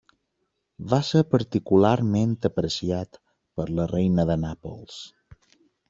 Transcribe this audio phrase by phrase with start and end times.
[0.93, 3.23] Va ser particularment apreciat
[3.61, 5.03] per la reina de Nàpols.